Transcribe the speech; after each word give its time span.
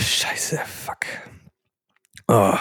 Scheiße, 0.00 0.58
fuck. 0.64 1.06
Oh. 2.28 2.56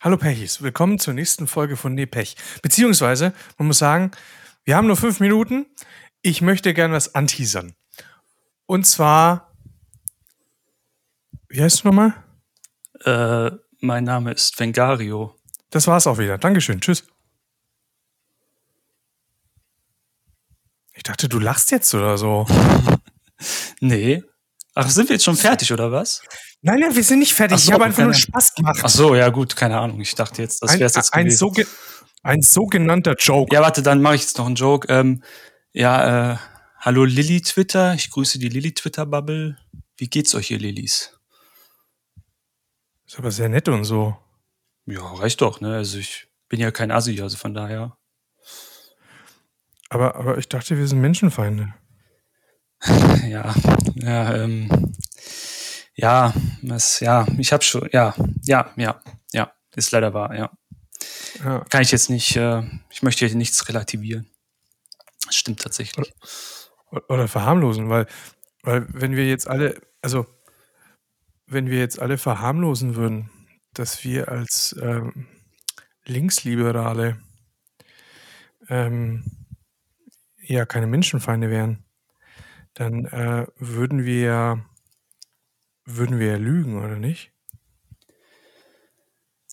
Hallo 0.00 0.16
Pechis, 0.16 0.60
willkommen 0.60 0.98
zur 0.98 1.14
nächsten 1.14 1.46
Folge 1.46 1.76
von 1.76 1.94
Nee 1.94 2.06
Pech. 2.06 2.36
Beziehungsweise, 2.62 3.32
man 3.56 3.68
muss 3.68 3.78
sagen, 3.78 4.10
wir 4.64 4.76
haben 4.76 4.88
nur 4.88 4.96
fünf 4.96 5.20
Minuten. 5.20 5.66
Ich 6.22 6.42
möchte 6.42 6.74
gern 6.74 6.92
was 6.92 7.14
anteasern. 7.14 7.74
Und 8.66 8.84
zwar, 8.84 9.52
wie 11.48 11.62
heißt 11.62 11.84
du 11.84 11.88
nochmal? 11.88 12.14
Äh, 13.04 13.56
mein 13.80 14.04
Name 14.04 14.32
ist 14.32 14.58
Vengario. 14.58 15.36
Das 15.70 15.86
war's 15.86 16.06
auch 16.08 16.18
wieder. 16.18 16.38
Dankeschön. 16.38 16.80
Tschüss. 16.80 17.06
Ich 20.94 21.04
dachte, 21.04 21.28
du 21.28 21.38
lachst 21.38 21.70
jetzt 21.70 21.94
oder 21.94 22.18
so. 22.18 22.46
Nee. 23.80 24.24
Ach, 24.78 24.90
sind 24.90 25.08
wir 25.08 25.14
jetzt 25.14 25.24
schon 25.24 25.36
fertig, 25.36 25.72
oder 25.72 25.90
was? 25.90 26.20
Nein, 26.60 26.80
nein, 26.80 26.94
wir 26.94 27.02
sind 27.02 27.20
nicht 27.20 27.32
fertig. 27.32 27.58
So, 27.58 27.68
ich 27.68 27.72
habe 27.72 27.84
einfach 27.86 28.02
nur 28.02 28.12
keine- 28.12 28.20
Spaß 28.20 28.54
gemacht. 28.54 28.80
Ach 28.82 28.88
so, 28.90 29.14
ja 29.14 29.30
gut, 29.30 29.56
keine 29.56 29.78
Ahnung. 29.80 30.00
Ich 30.02 30.14
dachte 30.14 30.42
jetzt, 30.42 30.62
das 30.62 30.72
wäre 30.74 30.82
jetzt 30.84 31.14
ein, 31.14 31.24
gewesen. 31.24 31.38
soge 31.38 31.66
ein 32.22 32.42
sogenannter 32.42 33.14
Joke. 33.18 33.54
Ja, 33.54 33.62
warte, 33.62 33.82
dann 33.82 34.02
mache 34.02 34.16
ich 34.16 34.20
jetzt 34.22 34.36
noch 34.36 34.44
einen 34.44 34.54
Joke. 34.54 34.86
Ähm, 34.92 35.22
ja, 35.72 36.32
äh, 36.32 36.36
hallo 36.78 37.04
Lilly 37.04 37.40
Twitter. 37.40 37.94
Ich 37.94 38.10
grüße 38.10 38.38
die 38.38 38.50
Lilly 38.50 38.74
Twitter 38.74 39.06
Bubble. 39.06 39.56
Wie 39.96 40.08
geht's 40.08 40.34
euch, 40.34 40.50
ihr 40.50 40.58
Lillys? 40.58 41.18
Ist 43.06 43.18
aber 43.18 43.30
sehr 43.30 43.48
nett 43.48 43.68
und 43.68 43.84
so. 43.84 44.14
Ja, 44.84 45.00
reicht 45.00 45.40
doch, 45.40 45.62
ne? 45.62 45.74
Also 45.76 45.96
ich 45.96 46.28
bin 46.50 46.60
ja 46.60 46.70
kein 46.70 46.90
Assi, 46.90 47.18
also 47.22 47.38
von 47.38 47.54
daher. 47.54 47.96
Aber, 49.88 50.16
aber 50.16 50.36
ich 50.36 50.48
dachte, 50.50 50.76
wir 50.76 50.86
sind 50.86 51.00
Menschenfeinde. 51.00 51.72
Ja, 53.26 53.54
ja, 53.96 54.34
ähm, 54.36 54.68
ja, 55.94 56.32
das, 56.62 57.00
ja, 57.00 57.26
ich 57.38 57.52
habe 57.52 57.64
schon, 57.64 57.88
ja, 57.92 58.14
ja, 58.42 58.72
ja, 58.76 59.00
ja, 59.32 59.52
ist 59.74 59.90
leider 59.92 60.14
wahr, 60.14 60.34
ja. 60.34 60.50
Ja. 61.44 61.64
Kann 61.68 61.82
ich 61.82 61.90
jetzt 61.90 62.10
nicht, 62.10 62.36
äh, 62.36 62.62
ich 62.90 63.02
möchte 63.02 63.26
hier 63.26 63.36
nichts 63.36 63.68
relativieren. 63.68 64.30
Das 65.26 65.34
stimmt 65.34 65.60
tatsächlich. 65.60 66.12
Oder 67.08 67.28
verharmlosen, 67.28 67.88
weil, 67.88 68.06
weil 68.62 68.86
wenn 68.88 69.16
wir 69.16 69.28
jetzt 69.28 69.48
alle, 69.48 69.80
also 70.02 70.26
wenn 71.46 71.68
wir 71.68 71.78
jetzt 71.78 72.00
alle 72.00 72.18
verharmlosen 72.18 72.94
würden, 72.96 73.30
dass 73.74 74.04
wir 74.04 74.28
als 74.28 74.74
ähm, 74.80 75.26
Linksliberale 76.04 77.20
ähm, 78.68 79.24
ja 80.40 80.64
keine 80.64 80.86
Menschenfeinde 80.86 81.50
wären, 81.50 81.84
dann 82.76 83.06
äh, 83.06 83.46
würden 83.58 84.04
wir 84.04 84.20
ja 84.20 84.64
würden 85.86 86.18
wir 86.18 86.32
ja 86.32 86.36
lügen, 86.36 86.82
oder 86.82 86.96
nicht? 86.96 87.32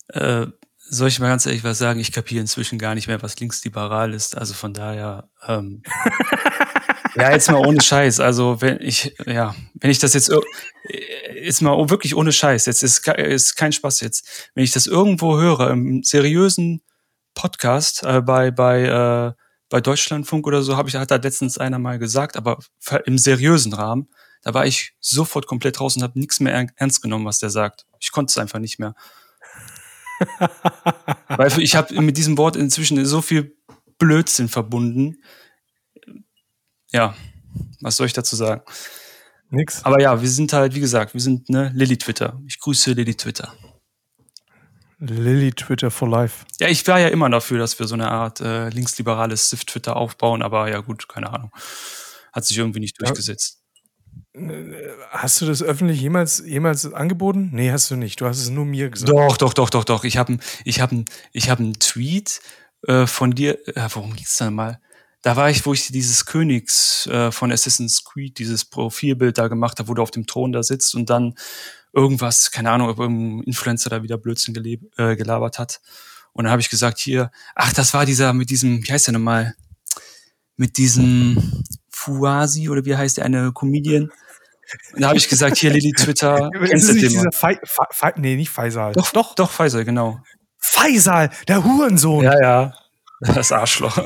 Äh, 0.08 0.46
soll 0.76 1.08
ich 1.08 1.18
mal 1.18 1.28
ganz 1.28 1.46
ehrlich 1.46 1.64
was 1.64 1.78
sagen? 1.78 2.00
Ich 2.00 2.12
kapiere 2.12 2.42
inzwischen 2.42 2.78
gar 2.78 2.94
nicht 2.94 3.06
mehr, 3.06 3.22
was 3.22 3.38
linksliberal 3.40 4.12
ist. 4.12 4.36
Also 4.36 4.52
von 4.52 4.74
daher, 4.74 5.30
ähm, 5.46 5.82
ja, 7.14 7.30
jetzt 7.30 7.50
mal 7.50 7.64
ohne 7.64 7.80
Scheiß. 7.80 8.20
Also 8.20 8.60
wenn 8.60 8.80
ich, 8.80 9.14
ja, 9.24 9.54
wenn 9.74 9.90
ich 9.90 10.00
das 10.00 10.12
jetzt, 10.12 10.30
äh, 10.30 11.40
jetzt 11.42 11.62
mal 11.62 11.88
wirklich 11.88 12.14
ohne 12.14 12.32
Scheiß, 12.32 12.66
jetzt 12.66 12.82
ist, 12.82 13.06
ist 13.08 13.56
kein 13.56 13.72
Spaß 13.72 14.00
jetzt. 14.00 14.50
Wenn 14.54 14.64
ich 14.64 14.72
das 14.72 14.86
irgendwo 14.86 15.38
höre, 15.38 15.70
im 15.70 16.02
seriösen 16.02 16.82
Podcast, 17.34 18.02
äh, 18.02 18.20
bei, 18.20 18.50
bei, 18.50 18.82
äh, 18.82 19.43
bei 19.74 19.80
Deutschlandfunk 19.80 20.46
oder 20.46 20.62
so, 20.62 20.76
habe 20.76 20.88
ich, 20.88 20.94
hat 20.94 21.10
da 21.10 21.16
letztens 21.16 21.58
einer 21.58 21.80
mal 21.80 21.98
gesagt, 21.98 22.36
aber 22.36 22.60
im 23.06 23.18
seriösen 23.18 23.72
Rahmen, 23.72 24.08
da 24.42 24.54
war 24.54 24.66
ich 24.66 24.94
sofort 25.00 25.48
komplett 25.48 25.80
raus 25.80 25.96
und 25.96 26.04
habe 26.04 26.16
nichts 26.16 26.38
mehr 26.38 26.54
ern- 26.54 26.70
ernst 26.76 27.02
genommen, 27.02 27.24
was 27.24 27.40
der 27.40 27.50
sagt. 27.50 27.84
Ich 27.98 28.12
konnte 28.12 28.30
es 28.30 28.38
einfach 28.38 28.60
nicht 28.60 28.78
mehr. 28.78 28.94
Weil 31.26 31.60
ich 31.60 31.74
habe 31.74 32.00
mit 32.00 32.16
diesem 32.16 32.38
Wort 32.38 32.54
inzwischen 32.54 33.04
so 33.04 33.20
viel 33.20 33.56
Blödsinn 33.98 34.48
verbunden. 34.48 35.16
Ja, 36.92 37.16
was 37.80 37.96
soll 37.96 38.06
ich 38.06 38.12
dazu 38.12 38.36
sagen? 38.36 38.62
Nix. 39.50 39.84
Aber 39.84 40.00
ja, 40.00 40.22
wir 40.22 40.28
sind 40.28 40.52
halt, 40.52 40.76
wie 40.76 40.80
gesagt, 40.80 41.14
wir 41.14 41.20
sind 41.20 41.48
ne 41.48 41.72
Lilly 41.74 41.98
Twitter. 41.98 42.40
Ich 42.46 42.60
grüße 42.60 42.92
Lilly 42.92 43.16
Twitter. 43.16 43.52
Lilly 44.98 45.52
Twitter 45.52 45.90
for 45.90 46.08
Life. 46.08 46.44
Ja, 46.60 46.68
ich 46.68 46.86
war 46.86 46.98
ja 46.98 47.08
immer 47.08 47.28
dafür, 47.28 47.58
dass 47.58 47.78
wir 47.78 47.86
so 47.86 47.94
eine 47.94 48.10
Art 48.10 48.40
äh, 48.40 48.68
linksliberales 48.68 49.48
Stift-Twitter 49.48 49.96
aufbauen, 49.96 50.42
aber 50.42 50.70
ja 50.70 50.80
gut, 50.80 51.08
keine 51.08 51.32
Ahnung. 51.32 51.50
Hat 52.32 52.44
sich 52.44 52.58
irgendwie 52.58 52.80
nicht 52.80 53.00
durchgesetzt. 53.00 53.60
Hast 55.10 55.40
du 55.40 55.46
das 55.46 55.62
öffentlich 55.62 56.00
jemals, 56.00 56.42
jemals 56.44 56.92
angeboten? 56.92 57.50
Nee, 57.52 57.70
hast 57.70 57.90
du 57.90 57.96
nicht. 57.96 58.20
Du 58.20 58.26
hast 58.26 58.38
es 58.38 58.50
nur 58.50 58.64
mir 58.64 58.90
gesagt. 58.90 59.12
Doch, 59.12 59.36
doch, 59.36 59.54
doch, 59.54 59.70
doch, 59.70 59.84
doch. 59.84 60.04
Ich 60.04 60.16
habe 60.16 60.38
ich 60.64 60.80
hab, 60.80 60.90
ich 61.32 61.50
hab 61.50 61.60
einen 61.60 61.78
Tweet 61.78 62.40
äh, 62.86 63.06
von 63.06 63.32
dir. 63.32 63.58
Äh, 63.68 63.88
worum 63.92 64.16
ging's 64.16 64.36
denn 64.36 64.54
mal? 64.54 64.80
Da 65.22 65.36
war 65.36 65.50
ich, 65.50 65.64
wo 65.64 65.72
ich 65.72 65.88
dieses 65.88 66.26
Königs 66.26 67.06
äh, 67.06 67.30
von 67.30 67.52
Assassin's 67.52 68.04
Creed, 68.04 68.38
dieses 68.38 68.64
Profilbild 68.64 69.38
da 69.38 69.48
gemacht 69.48 69.78
habe, 69.78 69.88
wo 69.88 69.94
du 69.94 70.02
auf 70.02 70.10
dem 70.10 70.26
Thron 70.26 70.52
da 70.52 70.62
sitzt 70.62 70.94
und 70.94 71.08
dann 71.08 71.34
irgendwas, 71.94 72.50
keine 72.50 72.70
Ahnung, 72.70 72.88
ob 72.88 72.98
irgendein 72.98 73.44
Influencer 73.44 73.90
da 73.90 74.02
wieder 74.02 74.18
Blödsinn 74.18 74.54
äh, 74.96 75.16
gelabert 75.16 75.58
hat. 75.58 75.80
Und 76.32 76.44
dann 76.44 76.50
habe 76.50 76.60
ich 76.60 76.68
gesagt, 76.68 76.98
hier, 76.98 77.30
ach, 77.54 77.72
das 77.72 77.94
war 77.94 78.04
dieser 78.04 78.32
mit 78.32 78.50
diesem, 78.50 78.86
wie 78.86 78.92
heißt 78.92 79.06
der 79.06 79.14
nochmal? 79.14 79.54
Mit 80.56 80.78
diesem 80.78 81.64
Fuasi 81.90 82.68
oder 82.68 82.84
wie 82.84 82.96
heißt 82.96 83.16
der, 83.16 83.24
eine 83.24 83.52
Comedian? 83.52 84.10
Und 84.92 85.02
da 85.02 85.08
habe 85.08 85.18
ich 85.18 85.28
gesagt, 85.28 85.56
hier, 85.56 85.72
Lilly 85.72 85.92
Twitter, 85.92 86.50
kennst 86.66 86.88
du 86.88 86.92
nicht 86.92 87.04
den 87.04 87.10
dieser 87.10 87.32
Fe 87.32 87.58
Fe 87.64 87.82
Fe 87.90 88.12
Nee, 88.16 88.36
nicht 88.36 88.50
Faisal. 88.50 88.92
Doch, 88.92 89.12
doch, 89.12 89.34
doch, 89.34 89.50
Pfizer, 89.50 89.84
genau. 89.84 90.20
Faisal, 90.58 91.30
der 91.48 91.64
Hurensohn. 91.64 92.24
Ja, 92.24 92.40
ja. 92.40 92.74
Das 93.20 93.52
Arschloch. 93.52 93.98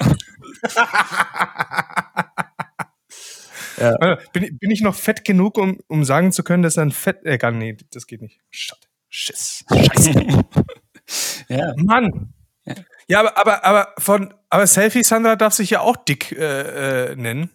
Äh, 3.81 4.17
Bin, 4.33 4.43
ich- 4.45 4.59
bin 4.59 4.71
ich 4.71 4.81
noch 4.81 4.95
fett 4.95 5.25
genug, 5.25 5.59
um, 5.59 5.79
um 5.89 6.05
sagen 6.05 6.33
zu 6.33 6.43
können, 6.43 6.63
dass 6.63 6.77
er 6.77 6.85
ein 6.85 6.93
Fett. 6.93 7.25
Äh, 7.25 7.39
gar- 7.39 7.51
nee, 7.51 7.77
das 7.93 8.07
geht 8.07 8.23
nicht. 8.23 8.41
Shit. 8.51 8.77
Schiss. 9.09 9.65
Scheiße. 9.71 10.13
ja. 11.49 11.75
Mann. 11.77 12.33
Ja. 12.65 12.75
Ja, 13.11 13.21
aber, 13.21 13.37
aber, 13.39 13.65
aber 13.65 13.95
von. 13.99 14.35
Aber 14.51 14.67
Selfie 14.67 15.03
Sandra 15.05 15.37
darf 15.37 15.55
sich 15.55 15.71
ja 15.71 15.81
auch 15.81 15.97
Dick 15.97 16.33
äh, 16.33 17.13
äh, 17.13 17.17
nennen. 17.17 17.51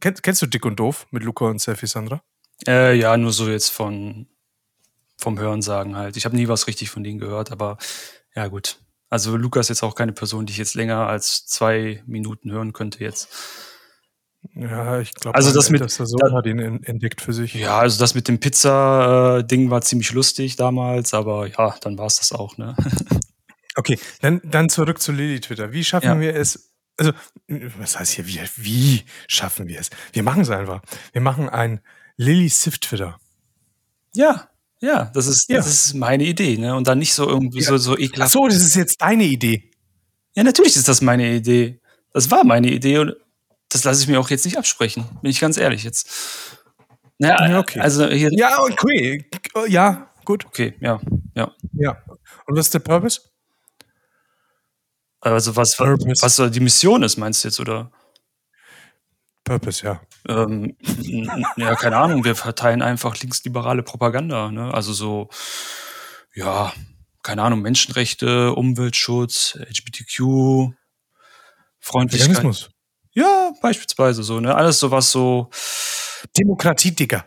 Kennst, 0.00 0.22
kennst 0.22 0.42
du 0.42 0.46
Dick 0.46 0.64
und 0.64 0.76
Doof 0.80 1.06
mit 1.10 1.22
Luca 1.24 1.44
und 1.46 1.60
Selfie 1.60 1.86
Sandra? 1.86 2.22
Äh, 2.66 2.94
ja, 2.96 3.16
nur 3.16 3.32
so 3.32 3.48
jetzt 3.48 3.70
von 3.70 4.26
vom 5.20 5.38
Hörensagen 5.38 5.96
halt. 5.96 6.16
Ich 6.16 6.24
habe 6.24 6.34
nie 6.36 6.48
was 6.48 6.66
richtig 6.66 6.90
von 6.90 7.04
denen 7.04 7.18
gehört, 7.20 7.52
aber 7.52 7.78
ja 8.34 8.48
gut. 8.48 8.78
Also 9.08 9.36
Lukas 9.36 9.66
ist 9.66 9.68
jetzt 9.70 9.82
auch 9.82 9.94
keine 9.94 10.12
Person, 10.12 10.46
die 10.46 10.52
ich 10.52 10.58
jetzt 10.58 10.74
länger 10.74 11.06
als 11.06 11.46
zwei 11.46 12.02
Minuten 12.06 12.50
hören 12.50 12.72
könnte 12.72 13.04
jetzt. 13.04 13.28
Ja, 14.54 15.00
ich 15.00 15.14
glaube, 15.14 15.36
Also 15.36 15.52
das 15.52 15.70
mit- 15.70 15.80
der 15.80 15.88
Sohn 15.88 16.18
da- 16.20 16.32
hat 16.32 16.46
ihn 16.46 16.58
en- 16.58 16.82
entdeckt 16.82 17.20
für 17.20 17.32
sich. 17.32 17.54
Ja, 17.54 17.78
also 17.78 17.98
das 17.98 18.14
mit 18.14 18.26
dem 18.28 18.40
Pizza-Ding 18.40 19.70
war 19.70 19.80
ziemlich 19.82 20.12
lustig 20.12 20.56
damals, 20.56 21.14
aber 21.14 21.46
ja, 21.46 21.74
dann 21.80 21.96
war 21.96 22.06
es 22.06 22.16
das 22.16 22.32
auch, 22.32 22.56
ne? 22.58 22.74
Okay, 23.74 23.98
dann, 24.20 24.42
dann 24.44 24.68
zurück 24.68 25.00
zu 25.00 25.12
Lilly 25.12 25.40
Twitter. 25.40 25.72
Wie 25.72 25.82
schaffen 25.82 26.04
Ja. 26.06 26.20
wir 26.20 26.36
es? 26.36 26.72
Also, 26.98 27.12
was 27.78 27.98
heißt 27.98 28.12
hier, 28.12 28.26
wie, 28.26 28.38
wie 28.56 29.02
schaffen 29.28 29.66
wir 29.66 29.80
es? 29.80 29.88
Wir 30.12 30.22
machen 30.22 30.42
es 30.42 30.50
einfach. 30.50 30.82
Wir 31.12 31.22
machen 31.22 31.48
ein 31.48 31.80
Lilly 32.18 32.50
Sift 32.50 32.82
Twitter. 32.82 33.18
Ja, 34.12 34.50
ja, 34.80 35.10
das 35.14 35.26
ist, 35.26 35.48
Ja. 35.48 35.56
das 35.56 35.68
ist 35.68 35.94
meine 35.94 36.24
Idee, 36.24 36.58
ne? 36.58 36.76
Und 36.76 36.86
dann 36.86 36.98
nicht 36.98 37.14
so 37.14 37.26
irgendwie 37.26 37.60
Ja. 37.60 37.68
so, 37.70 37.78
so 37.78 37.94
Ach 37.94 37.98
ekelhaft. 37.98 38.32
so, 38.32 38.46
das 38.46 38.58
ist 38.58 38.74
jetzt 38.74 39.00
deine 39.00 39.24
Idee. 39.24 39.70
Ja, 40.34 40.42
natürlich 40.44 40.76
ist 40.76 40.88
das 40.88 41.00
meine 41.00 41.34
Idee. 41.34 41.80
Das 42.12 42.30
war 42.30 42.44
meine 42.44 42.70
Idee 42.70 42.98
und 42.98 43.14
das 43.74 43.84
lasse 43.84 44.02
ich 44.02 44.08
mir 44.08 44.20
auch 44.20 44.30
jetzt 44.30 44.44
nicht 44.44 44.58
absprechen. 44.58 45.04
Bin 45.22 45.30
ich 45.30 45.40
ganz 45.40 45.56
ehrlich 45.56 45.84
jetzt. 45.84 46.08
Naja, 47.18 47.48
Ja, 47.48 47.58
okay. 47.58 47.80
also 47.80 48.08
hier. 48.08 48.30
Ja, 48.32 48.58
okay. 48.60 49.24
Ja, 49.68 50.10
gut. 50.24 50.46
Okay, 50.46 50.74
ja, 50.80 51.00
ja. 51.34 51.52
Ja. 51.72 52.02
Und 52.46 52.56
was 52.56 52.66
ist 52.66 52.74
der 52.74 52.80
Purpose? 52.80 53.20
Also 55.20 55.54
was, 55.54 55.76
Purpose. 55.76 56.20
was 56.22 56.50
die 56.50 56.60
Mission 56.60 57.04
ist, 57.04 57.16
meinst 57.16 57.44
du 57.44 57.48
jetzt, 57.48 57.60
oder? 57.60 57.92
Purpose, 59.44 59.84
ja. 59.84 60.00
Ähm, 60.28 60.76
ja, 61.56 61.74
keine 61.76 61.96
Ahnung, 61.96 62.24
wir 62.24 62.34
verteilen 62.34 62.82
einfach 62.82 63.16
linksliberale 63.16 63.82
Propaganda, 63.82 64.50
ne? 64.50 64.72
Also 64.74 64.92
so, 64.92 65.30
ja, 66.34 66.72
keine 67.22 67.42
Ahnung, 67.42 67.62
Menschenrechte, 67.62 68.52
Umweltschutz, 68.54 69.56
LGBTQ, 69.60 70.74
Freundlichkeit. 71.78 72.36
Veganismus. 72.36 72.70
Ja, 73.14 73.52
beispielsweise 73.60 74.22
so, 74.22 74.40
ne? 74.40 74.54
Alles 74.54 74.78
so 74.78 74.90
was 74.90 75.10
so, 75.10 75.50
Demokratie, 76.36 76.94
Digga. 76.94 77.26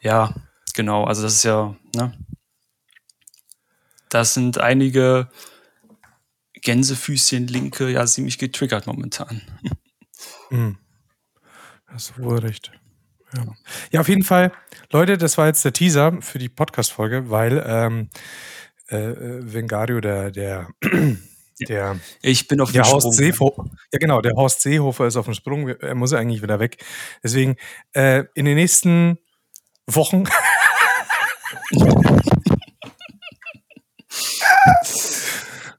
ja, 0.00 0.34
genau, 0.74 1.04
also 1.04 1.22
das 1.22 1.34
ist 1.34 1.44
ja, 1.44 1.76
ne? 1.94 2.12
Das 4.08 4.34
sind 4.34 4.58
einige 4.58 5.30
Gänsefüßchen 6.54 7.46
Linke 7.46 7.88
ja 7.88 8.04
ziemlich 8.06 8.38
getriggert 8.38 8.86
momentan. 8.86 9.42
Hm. 10.48 10.78
Hast 11.86 12.14
du 12.16 12.22
wohl 12.22 12.38
recht. 12.38 12.72
Ja. 13.34 13.44
Ja, 13.90 14.00
auf 14.00 14.08
jeden 14.08 14.22
Fall. 14.22 14.52
Leute, 14.90 15.16
das 15.18 15.38
war 15.38 15.46
jetzt 15.46 15.64
der 15.64 15.72
Teaser 15.72 16.20
für 16.20 16.38
die 16.38 16.48
Podcast-Folge, 16.48 17.30
weil 17.30 17.62
ähm, 17.66 18.10
äh, 18.90 18.96
äh 18.96 19.52
Vengario, 19.52 20.00
der, 20.00 20.30
der, 20.30 20.68
der, 21.60 21.98
Ich 22.22 22.48
bin 22.48 22.60
auf 22.60 22.72
der 22.72 22.82
dem 22.82 22.90
Horst 22.90 23.02
Sprung. 23.06 23.12
Seehofer, 23.14 23.64
ja 23.92 23.98
genau, 23.98 24.20
der 24.20 24.32
Horst 24.34 24.60
Seehofer 24.62 25.06
ist 25.06 25.16
auf 25.16 25.24
dem 25.26 25.34
Sprung, 25.34 25.68
er 25.68 25.94
muss 25.94 26.12
eigentlich 26.12 26.42
wieder 26.42 26.58
weg. 26.60 26.84
Deswegen 27.22 27.56
äh, 27.92 28.24
in 28.34 28.44
den 28.44 28.56
nächsten 28.56 29.18
Wochen 29.86 30.24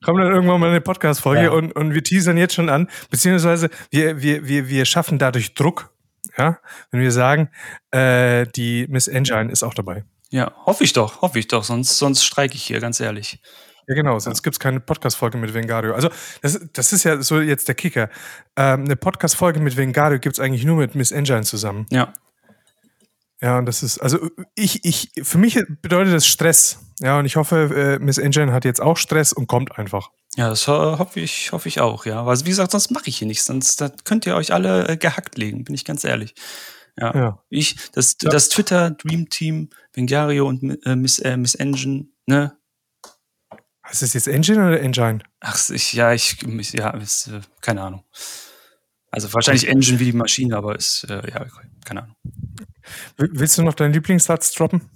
kommt 0.03 0.19
dann 0.19 0.31
irgendwann 0.33 0.59
mal 0.59 0.69
eine 0.69 0.81
Podcast-Folge 0.81 1.43
Ja. 1.45 1.51
und, 1.51 1.71
und 1.73 1.93
wir 1.93 2.03
teasern 2.03 2.37
jetzt 2.37 2.53
schon 2.55 2.69
an, 2.69 2.89
beziehungsweise 3.09 3.69
wir, 3.91 4.21
wir, 4.21 4.47
wir, 4.47 4.67
wir 4.69 4.85
schaffen 4.85 5.17
dadurch 5.19 5.53
Druck, 5.53 5.91
ja, 6.37 6.59
wenn 6.91 7.01
wir 7.01 7.11
sagen, 7.11 7.49
äh, 7.91 8.45
die 8.55 8.87
Miss 8.89 9.07
Engine 9.07 9.51
ist 9.51 9.63
auch 9.63 9.73
dabei. 9.73 10.03
Ja, 10.29 10.51
hoffe 10.65 10.83
ich 10.83 10.93
doch, 10.93 11.21
hoffe 11.21 11.39
ich 11.39 11.47
doch, 11.47 11.63
sonst, 11.63 11.97
sonst 11.97 12.23
streike 12.25 12.55
ich 12.55 12.63
hier, 12.63 12.79
ganz 12.79 12.99
ehrlich. 12.99 13.39
Ja, 13.88 13.95
genau, 13.95 14.18
sonst 14.19 14.44
gibt's 14.44 14.59
keine 14.59 14.80
Podcast-Folge 14.80 15.38
mit 15.38 15.53
Vengario. 15.53 15.94
Also, 15.94 16.09
das, 16.41 16.59
das 16.74 16.94
ist 16.94 17.03
ja 17.03 17.21
so 17.21 17.41
jetzt 17.41 17.68
der 17.68 17.75
Kicker. 17.75 18.09
Ähm, 18.56 18.85
eine 18.85 18.95
Podcast-Folge 18.95 19.59
mit 19.59 19.75
Vengario 19.77 20.19
gibt's 20.19 20.39
eigentlich 20.39 20.65
nur 20.65 20.77
mit 20.77 20.95
Miss 20.95 21.12
Engine 21.12 21.44
zusammen. 21.44 21.85
Ja, 21.89 22.13
Ja, 23.41 23.57
und 23.57 23.65
das 23.65 23.83
ist, 23.83 23.97
also 24.00 24.30
ich, 24.56 24.85
ich, 24.85 25.12
für 25.24 25.38
mich 25.38 25.59
bedeutet 25.81 26.13
das 26.13 26.25
Stress. 26.25 26.80
Ja, 27.01 27.19
und 27.19 27.25
ich 27.25 27.35
hoffe, 27.35 27.97
äh, 28.00 28.03
Miss 28.03 28.18
Engine 28.18 28.53
hat 28.53 28.63
jetzt 28.63 28.81
auch 28.81 28.95
Stress 28.95 29.33
und 29.33 29.47
kommt 29.47 29.77
einfach. 29.77 30.09
ja, 30.38 30.47
das 30.50 30.68
ho 30.68 30.97
hoffe 30.97 31.19
ich, 31.19 31.51
hoffe 31.51 31.68
ich 31.68 31.81
auch, 31.81 32.06
ja. 32.06 32.24
Also 32.24 32.45
wie 32.45 32.50
gesagt, 32.51 32.71
sonst 32.71 32.91
mache 32.91 33.09
ich 33.09 33.18
hier 33.18 33.27
nichts, 33.27 33.45
sonst 33.45 33.81
da 33.81 33.89
könnt 34.06 34.25
ihr 34.25 34.35
euch 34.35 34.53
alle 34.53 34.88
äh, 34.88 34.95
gehackt 34.97 35.38
legen, 35.38 35.65
bin 35.65 35.75
ich 35.75 35.83
ganz 35.83 36.03
ehrlich. 36.06 36.35
Ja. 36.97 37.13
Ja. 37.15 37.44
Ich, 37.50 37.75
das, 37.91 38.15
Ja. 38.21 38.30
das 38.30 38.47
Twitter 38.50 38.91
Dream 38.91 39.27
Team, 39.30 39.69
Vengario 39.94 40.47
und 40.47 40.80
äh, 40.85 40.95
Miss, 40.95 41.19
äh, 41.19 41.35
Miss 41.35 41.56
Engine, 41.56 42.06
ne? 42.27 42.56
Ist 43.91 44.01
das 44.01 44.13
jetzt 44.13 44.27
Engine 44.27 44.68
oder 44.68 44.80
Engine? 44.80 45.19
Ach, 45.41 45.57
ich, 45.69 45.94
ja, 45.94 46.13
ich, 46.13 46.38
ja, 46.74 46.91
ist, 46.91 47.27
äh, 47.27 47.41
keine 47.62 47.81
Ahnung. 47.83 48.03
Also 49.12 49.31
wahrscheinlich 49.33 49.68
Engine 49.68 50.00
wie 50.00 50.06
die 50.06 50.13
Maschine, 50.18 50.57
aber 50.57 50.75
ist, 50.75 51.03
äh, 51.09 51.30
ja, 51.30 51.45
keine 51.85 52.03
Ahnung. 52.03 52.15
Will- 53.18 53.30
Willst 53.33 53.57
du 53.57 53.63
noch 53.63 53.75
deinen 53.75 53.94
Lieblingssatz 53.94 54.53
droppen? 54.53 54.89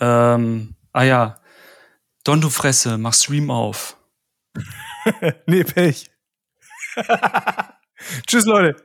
Ähm, 0.00 0.76
ah 0.92 1.02
ja, 1.02 1.40
Don 2.24 2.40
du 2.40 2.50
Fresse, 2.50 2.98
mach 2.98 3.14
Stream 3.14 3.50
auf. 3.50 3.96
nee, 5.46 5.64
Pech. 5.64 6.10
Tschüss, 8.26 8.44
Leute. 8.46 8.76